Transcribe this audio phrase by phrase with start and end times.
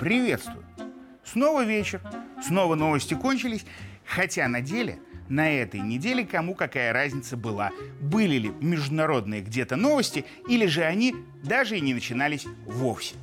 [0.00, 0.64] Приветствую!
[1.24, 2.00] Снова вечер,
[2.42, 3.66] снова новости кончились,
[4.06, 10.24] хотя на деле на этой неделе кому какая разница была, были ли международные где-то новости,
[10.48, 13.16] или же они даже и не начинались вовсе.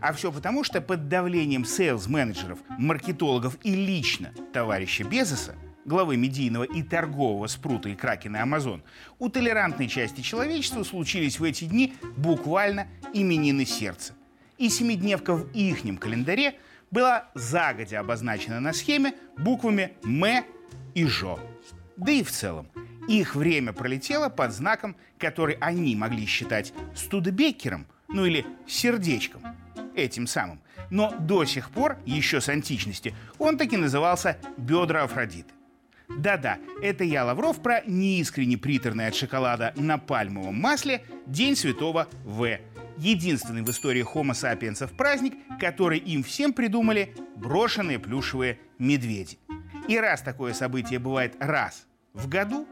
[0.00, 5.54] А все потому, что под давлением сейлс-менеджеров, маркетологов и лично товарища Безоса,
[5.84, 8.82] главы медийного и торгового спрута и кракена Амазон,
[9.18, 14.14] у толерантной части человечества случились в эти дни буквально именины сердца.
[14.58, 16.58] И семидневка в ихнем календаре
[16.90, 20.44] была загодя обозначена на схеме буквами «М»
[20.94, 21.40] и «Жо».
[21.96, 22.68] Да и в целом,
[23.08, 29.42] их время пролетело под знаком, который они могли считать Студебекером, ну или сердечком,
[29.94, 30.60] этим самым.
[30.90, 35.53] Но до сих пор, еще с античности, он таки назывался «Бедра Афродиты».
[36.08, 42.58] Да-да, это я, Лавров, про неискренне приторное от шоколада на пальмовом масле День Святого В.
[42.96, 49.38] Единственный в истории Homo sapiens праздник, который им всем придумали брошенные плюшевые медведи.
[49.88, 52.66] И раз такое событие бывает раз в году,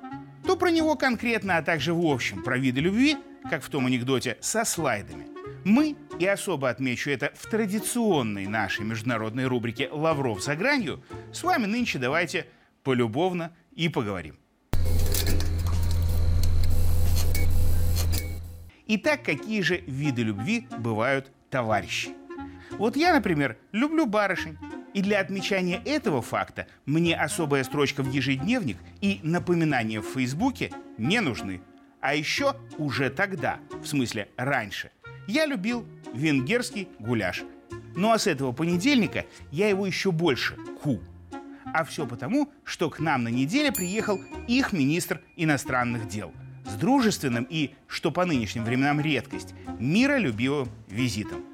[0.47, 3.17] то про него конкретно, а также в общем про виды любви,
[3.51, 5.27] как в том анекдоте, со слайдами.
[5.65, 11.67] Мы, и особо отмечу это в традиционной нашей международной рубрике «Лавров за гранью», с вами
[11.67, 12.47] нынче давайте
[12.83, 14.37] полюбовно и поговорим.
[18.87, 22.11] Итак, какие же виды любви бывают товарищи?
[22.73, 24.59] Вот я, например, люблю барышень.
[24.93, 31.21] И для отмечания этого факта мне особая строчка в ежедневник и напоминания в Фейсбуке не
[31.21, 31.63] нужны.
[32.01, 34.91] А еще уже тогда, в смысле раньше,
[35.27, 37.45] я любил венгерский гуляш.
[37.95, 41.01] Ну а с этого понедельника я его еще больше ку.
[41.73, 46.33] А все потому, что к нам на неделе приехал их министр иностранных дел
[46.65, 51.45] с дружественным и, что по нынешним временам редкость, миролюбивым визитом.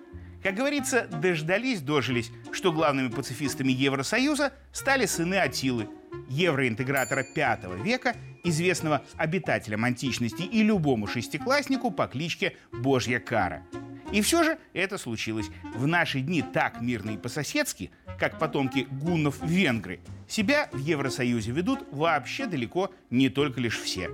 [0.42, 5.88] Как говорится, дождались, дожились, что главными пацифистами Евросоюза стали сыны Атилы,
[6.28, 13.64] евроинтегратора V века, известного обитателям античности и любому шестикласснику по кличке Божья Кара.
[14.12, 15.48] И все же это случилось.
[15.74, 22.46] В наши дни так мирно и по-соседски, как потомки гуннов-венгры, себя в Евросоюзе ведут вообще
[22.46, 24.10] далеко не только лишь все.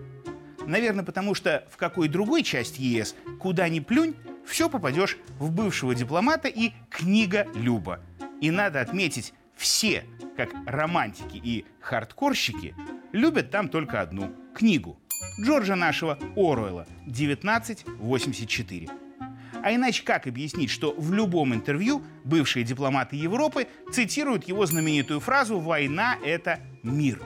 [0.66, 4.14] Наверное, потому что в какой другой части ЕС, куда ни плюнь,
[4.46, 8.00] все попадешь в бывшего дипломата и книга Люба.
[8.40, 10.04] И надо отметить, все,
[10.36, 12.74] как романтики и хардкорщики,
[13.12, 14.98] любят там только одну– книгу
[15.40, 19.03] Джорджа нашего Оруэлла «1984».
[19.64, 25.58] А иначе как объяснить, что в любом интервью бывшие дипломаты Европы цитируют его знаменитую фразу
[25.58, 27.22] «Война– это мир»,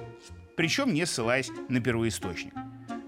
[0.57, 2.55] причем не ссылаясь на первоисточник.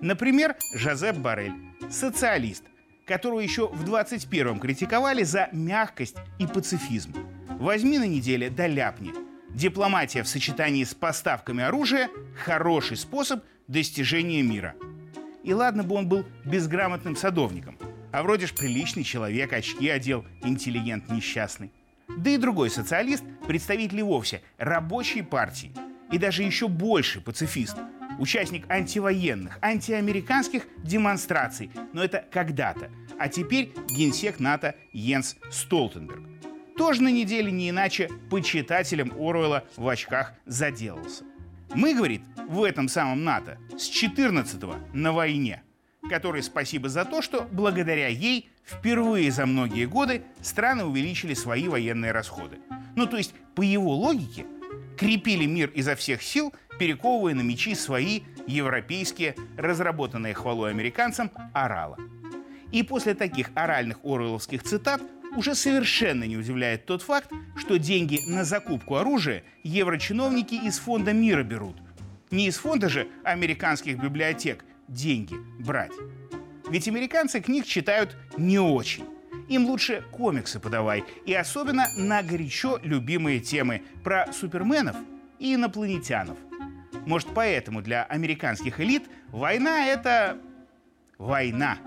[0.01, 1.53] Например, Жозеп Барель,
[1.89, 2.65] социалист,
[3.07, 7.15] которого еще в 21-м критиковали за мягкость и пацифизм.
[7.51, 9.13] Возьми на неделе да ляпни.
[9.51, 12.11] Дипломатия в сочетании с поставками оружия–
[12.45, 14.75] хороший способ достижения мира.
[15.45, 17.79] И ладно бы он был безграмотным садовником,
[18.13, 21.71] а вроде ж приличный человек, очки одел, интеллигент несчастный.
[22.09, 25.73] Да и другой социалист, представитель вовсе рабочей партии,
[26.11, 27.77] и даже еще больше пацифист–
[28.21, 31.71] участник антивоенных, антиамериканских демонстраций.
[31.93, 32.91] Но это когда-то.
[33.19, 36.23] А теперь генсек НАТО Йенс Столтенберг.
[36.77, 41.25] Тоже на неделе не иначе почитателем Оруэлла в очках заделался.
[41.75, 45.63] Мы, говорит, в этом самом НАТО с 14-го на войне,
[46.11, 52.13] которой спасибо за то, что благодаря ей впервые за многие годы страны увеличили свои военные
[52.13, 52.59] расходы.
[52.97, 54.45] Ну, то есть, по его логике,
[54.99, 61.97] крепили мир изо всех сил, перековывая на мечи свои европейские, разработанные хвалой американцам, орала.
[62.73, 65.01] И после таких оральных оруэлловских цитат
[65.37, 71.45] уже совершенно не удивляет тот факт, что деньги на закупку оружия еврочиновники из фонда мира
[71.45, 71.77] берут.
[72.33, 75.93] Не из фонда же американских библиотек деньги брать.
[76.69, 79.05] Ведь американцы книг читают не очень.
[79.49, 81.05] Им лучше комиксы подавай.
[81.27, 84.97] И особенно на горячо любимые темы про суперменов
[85.39, 86.39] и инопланетянов.
[87.07, 90.39] Может, поэтому для американских элит война— это...
[91.19, 91.79] война.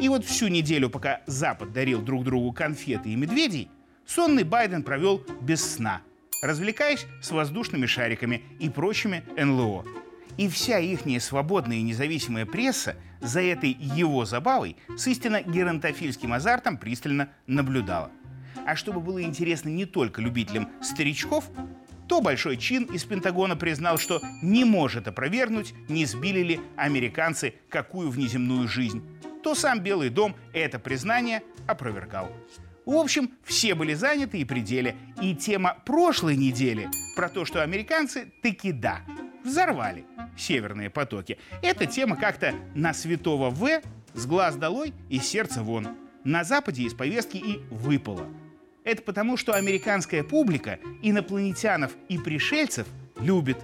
[0.00, 3.70] И вот всю неделю, пока Запад дарил друг другу конфеты и медведей,
[4.06, 6.02] сонный Байден провел без сна,
[6.42, 9.84] развлекаясь с воздушными шариками и прочими НЛО.
[10.38, 16.78] И вся ихняя свободная и независимая пресса за этой его забавой с истинно геронтофильским азартом
[16.78, 18.10] пристально наблюдала.
[18.64, 21.50] А чтобы было интересно не только любителям старичков,
[22.08, 28.08] то Большой Чин из Пентагона признал, что не может опровергнуть, не сбили ли американцы какую
[28.08, 29.02] внеземную жизнь,
[29.42, 32.30] то сам Белый дом это признание опровергал.
[32.86, 34.96] В общем, все были заняты и пределе.
[35.20, 39.02] И тема прошлой недели про то, что американцы таки да,
[39.44, 40.06] взорвали
[40.38, 41.38] северные потоки.
[41.62, 43.68] Эта тема как-то на святого В
[44.14, 45.88] с глаз долой и сердца вон.
[46.24, 48.26] На Западе из повестки и выпала.
[48.84, 52.86] Это потому, что американская публика инопланетянов и пришельцев
[53.20, 53.58] любит,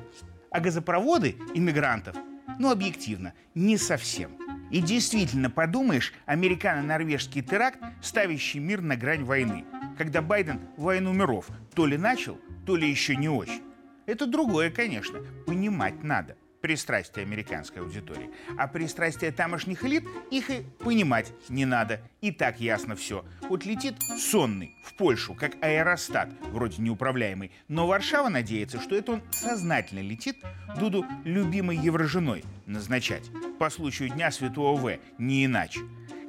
[0.51, 2.17] а газопроводы иммигрантов,
[2.59, 4.33] ну, объективно, не совсем.
[4.71, 9.65] И действительно, подумаешь, американо-норвежский теракт, ставящий мир на грань войны,
[9.97, 13.63] когда Байден войну миров то ли начал, то ли еще не очень.
[14.07, 18.31] Это другое, конечно, понимать надо пристрастия американской аудитории.
[18.57, 22.01] А пристрастия тамошних элит, их и понимать не надо.
[22.23, 23.23] И так ясно все.
[23.51, 27.53] Вот летит сонный в Польшу, как аэростат, вроде неуправляемый.
[27.69, 30.39] Но Варшава надеется, что это он сознательно летит
[30.81, 33.31] Дуду любимой евроженой назначать.
[33.59, 35.81] По случаю Дня Святого В, не иначе.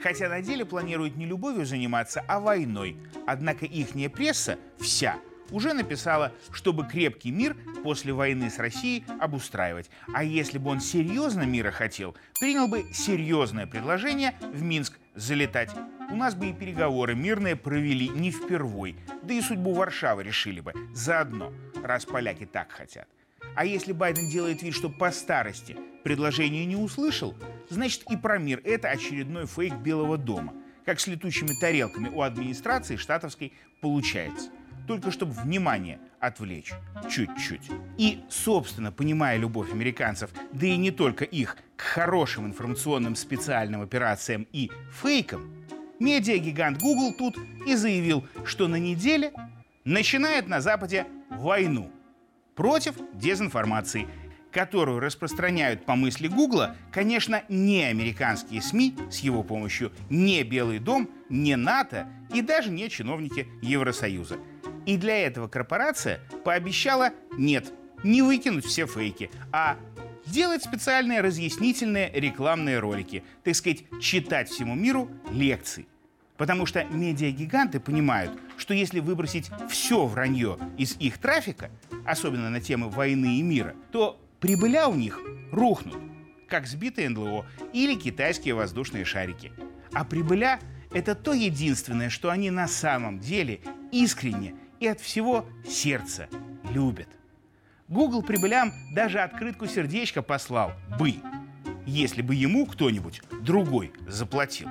[0.03, 2.97] Хотя на деле планируют не любовью заниматься, а войной.
[3.25, 5.17] Однако ихняя пресса вся–
[5.51, 9.89] уже написала, чтобы крепкий мир после войны с Россией обустраивать.
[10.13, 15.71] А если бы он серьезно мира хотел, принял бы серьезное предложение в Минск залетать.
[16.09, 20.73] У нас бы и переговоры мирные провели не впервой, да и судьбу Варшавы решили бы
[20.93, 21.51] заодно,
[21.83, 23.07] раз поляки так хотят.
[23.55, 27.35] А если Байден делает вид, что по старости предложение не услышал,
[27.69, 30.53] значит и про мир это очередной фейк Белого дома,
[30.85, 34.49] как с летучими тарелками у администрации штатовской получается
[34.87, 36.73] только чтобы внимание отвлечь
[37.09, 37.69] чуть-чуть.
[37.97, 44.47] И, собственно, понимая любовь американцев, да и не только их, к хорошим информационным специальным операциям
[44.51, 45.65] и фейкам,
[45.99, 47.37] медиагигант Google тут
[47.67, 49.33] и заявил, что на неделе
[49.83, 51.91] начинает на Западе войну
[52.55, 54.07] против дезинформации,
[54.51, 61.09] которую распространяют по мысли Гугла, конечно, не американские СМИ с его помощью, не Белый дом,
[61.29, 64.37] не НАТО и даже не чиновники Евросоюза–
[64.85, 67.71] и для этого корпорация пообещала нет,
[68.03, 69.77] не выкинуть все фейки, а
[70.25, 75.87] делать специальные разъяснительные рекламные ролики, так сказать, читать всему миру лекции.
[76.37, 81.71] Потому что медиагиганты понимают, что если выбросить все вранье из их трафика,
[82.05, 85.19] особенно на темы войны и мира, то прибыля у них
[85.51, 85.97] рухнут,
[86.49, 89.53] как сбитые НЛО или китайские воздушные шарики.
[89.93, 90.59] А прибыля–
[90.91, 93.61] это то единственное, что они на самом деле
[93.91, 96.27] искренне и от всего сердца
[96.71, 97.07] любят.
[97.87, 101.15] Google прибылям даже открытку сердечко послал бы,
[101.85, 104.69] если бы ему кто-нибудь другой заплатил.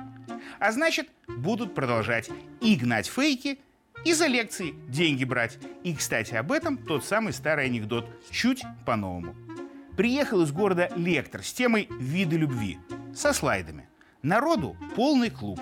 [0.59, 2.29] А значит, будут продолжать
[2.61, 3.59] и гнать фейки,
[4.03, 5.57] и за лекции деньги брать.
[5.83, 9.35] И, кстати, об этом тот самый старый анекдот, чуть по-новому.
[9.97, 12.77] Приехал из города лектор с темой «Виды любви»
[13.15, 13.87] со слайдами.
[14.21, 15.59] Народу полный клуб.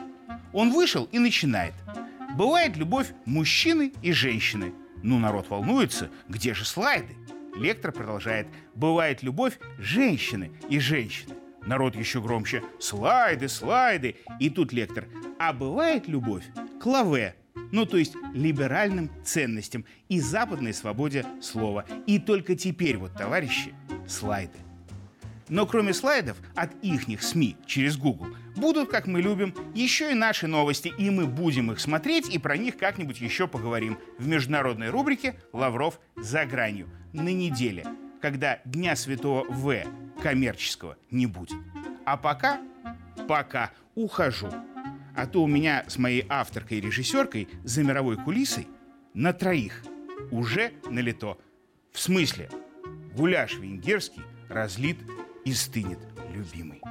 [0.54, 1.74] Он вышел и начинает.
[2.35, 4.74] Бывает любовь мужчины и женщины.
[5.03, 7.15] Ну, народ волнуется, где же слайды?
[7.56, 8.47] Лектор продолжает.
[8.74, 11.35] Бывает любовь женщины и женщины.
[11.65, 12.63] Народ еще громче.
[12.80, 14.15] Слайды, слайды.
[14.39, 15.07] И тут лектор.
[15.38, 16.45] А бывает любовь
[16.81, 17.35] к лаве,
[17.71, 21.85] ну то есть либеральным ценностям и западной свободе слова.
[22.07, 23.74] И только теперь вот, товарищи,
[24.07, 24.57] слайды.
[25.50, 30.47] Но кроме слайдов от ихних СМИ через Google будут, как мы любим, еще и наши
[30.47, 35.35] новости, и мы будем их смотреть и про них как-нибудь еще поговорим в международной рубрике
[35.52, 37.85] «Лавров за гранью» на неделе,
[38.21, 39.83] когда Дня Святого В
[40.21, 41.57] коммерческого не будет.
[42.06, 42.62] А пока,
[43.28, 44.50] пока ухожу.
[45.16, 48.68] А то у меня с моей авторкой и режиссеркой за мировой кулисой
[49.14, 49.83] на троих
[50.31, 51.38] уже налито.
[51.92, 52.50] В смысле,
[53.16, 54.97] гуляш венгерский разлит
[55.45, 56.00] и стынет
[56.33, 56.81] любимый.